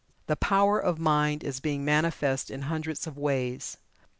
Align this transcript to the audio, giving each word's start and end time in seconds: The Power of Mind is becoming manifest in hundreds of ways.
The 0.25 0.35
Power 0.35 0.79
of 0.79 0.97
Mind 0.97 1.43
is 1.43 1.59
becoming 1.59 1.85
manifest 1.85 2.49
in 2.49 2.63
hundreds 2.63 3.05
of 3.05 3.19
ways. 3.19 3.77